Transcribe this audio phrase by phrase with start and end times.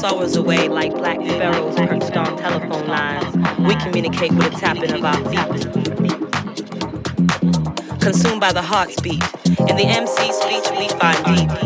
[0.00, 3.36] our away like black sparrows perched on telephone lines.
[3.58, 5.70] We communicate with a tapping of our feet.
[8.00, 9.22] Consumed by the heart's beat.
[9.68, 11.59] In the MC speech we find deep.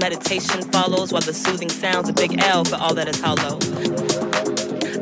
[0.00, 3.58] Meditation follows while the soothing sounds a big L for all that is hollow.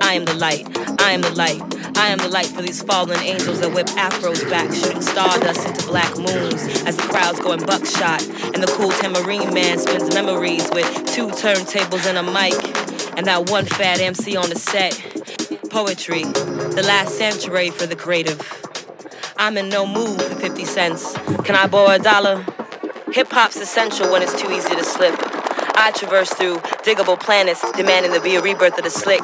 [0.02, 0.66] I am the light,
[1.00, 1.62] I am the light.
[1.96, 5.84] I am the light for these fallen angels that whip afros back, shooting stardust into
[5.88, 8.22] black moons as the crowds go in buckshot.
[8.54, 12.54] And the cool tambourine man spins memories with two turntables and a mic,
[13.18, 14.94] and that one fat MC on the set.
[15.70, 18.40] Poetry, the last sanctuary for the creative.
[19.36, 21.14] I'm in no mood for 50 cents.
[21.44, 22.44] Can I borrow a dollar?
[23.12, 24.67] Hip hop's essential when it's too easy
[24.98, 25.14] slip.
[25.76, 29.22] I traverse through Digable Planets, demanding to be a rebirth of the slick.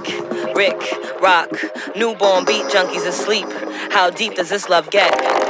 [0.55, 0.81] Rick,
[1.21, 1.51] rock,
[1.97, 3.49] newborn beat junkies asleep.
[3.91, 5.44] How deep does this love get?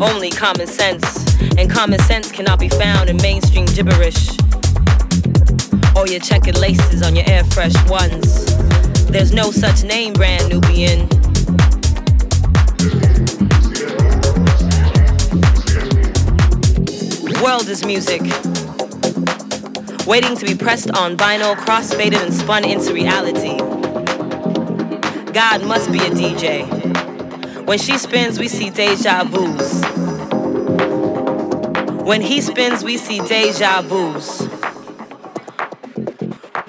[0.00, 4.30] Common sense, and common sense cannot be found in mainstream gibberish.
[5.94, 8.46] Or your checkered laces on your air fresh ones.
[9.06, 11.00] There's no such name, brand Nubian.
[17.42, 18.22] World is music.
[20.06, 23.58] Waiting to be pressed on vinyl, cross-faded and spun into reality.
[25.32, 26.66] God must be a DJ.
[27.66, 29.79] When she spins, we see deja vus.
[32.10, 34.42] When he spins, we see deja vus.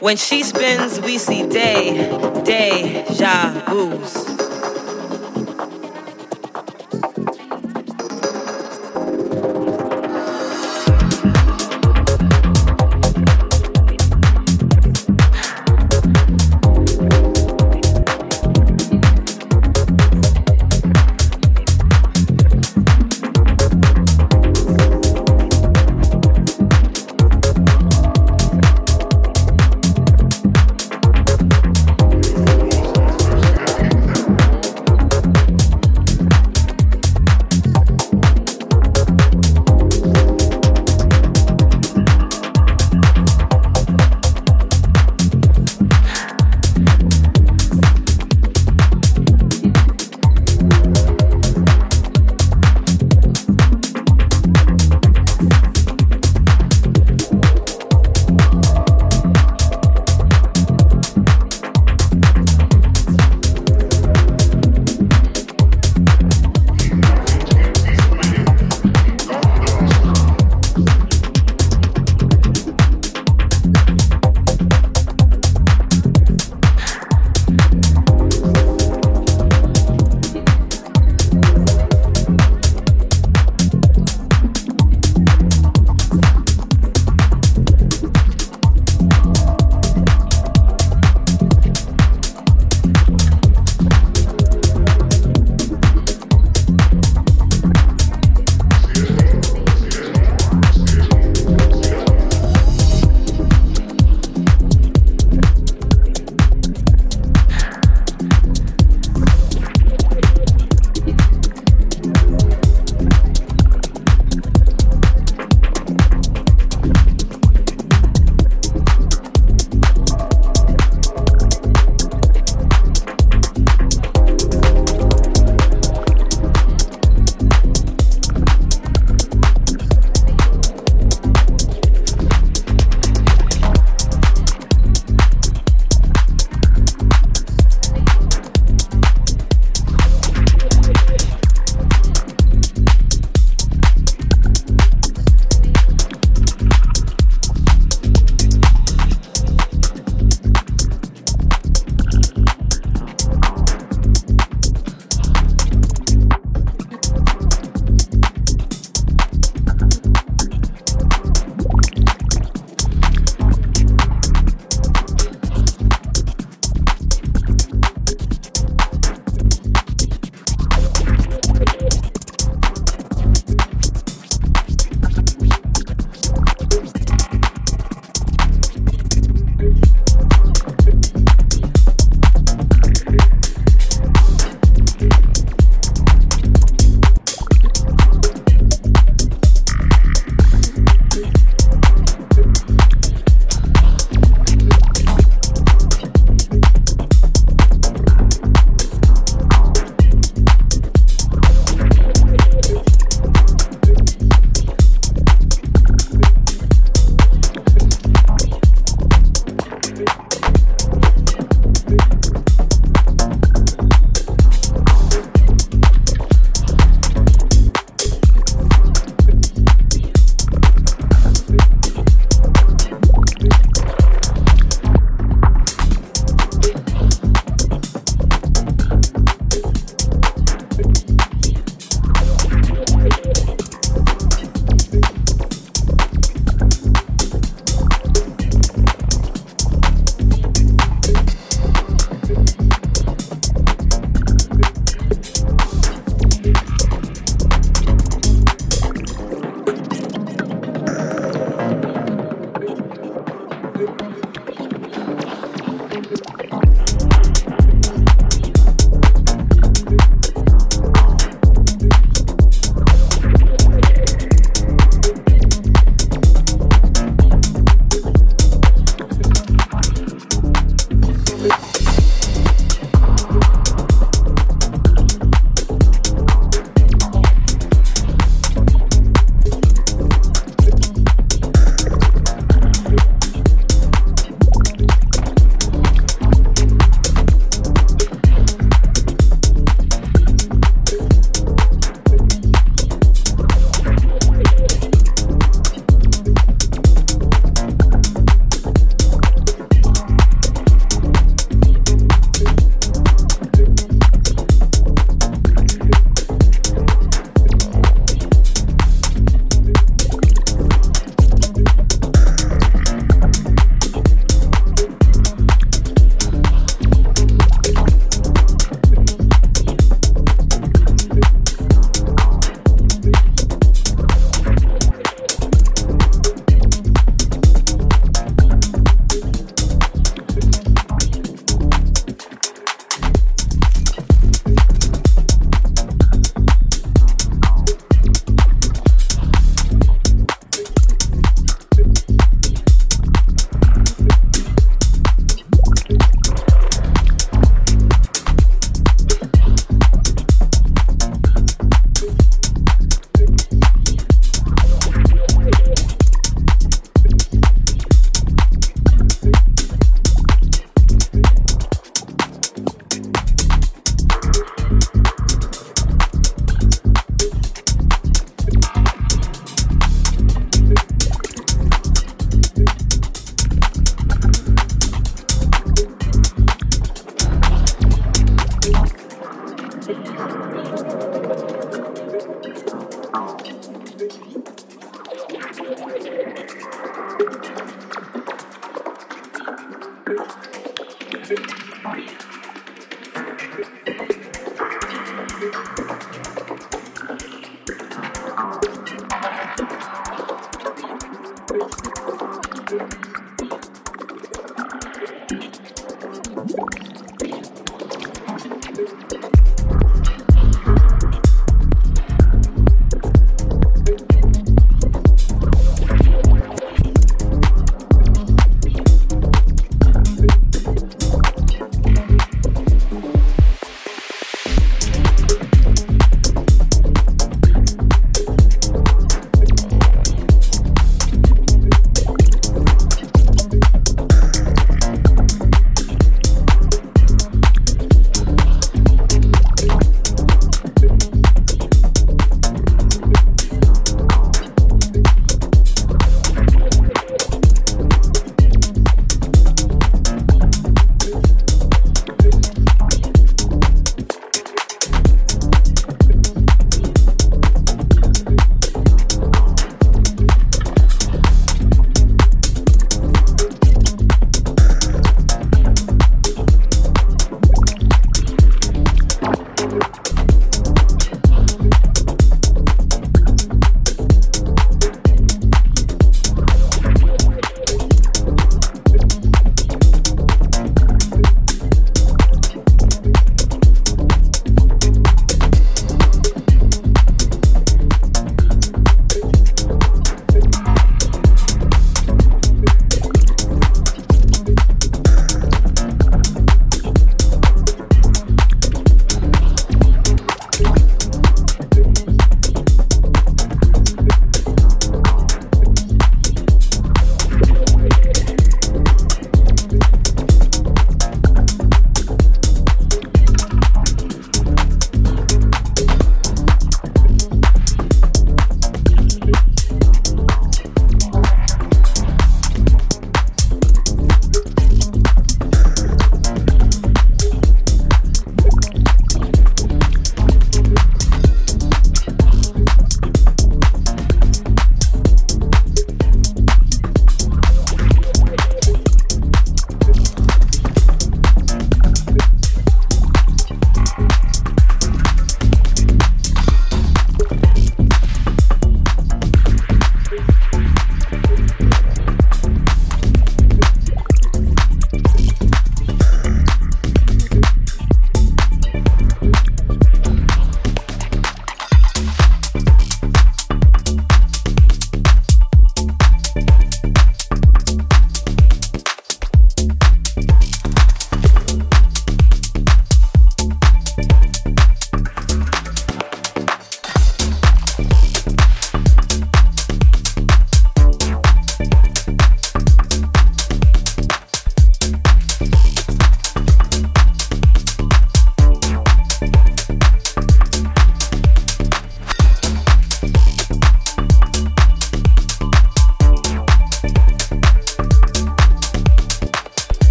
[0.00, 2.10] When she spins, we see day,
[2.42, 4.27] day, deja vus.